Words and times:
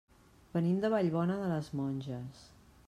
Venim 0.55 0.79
de 0.85 0.91
Vallbona 0.95 1.37
de 1.43 1.49
les 1.53 1.71
Monges. 1.81 2.43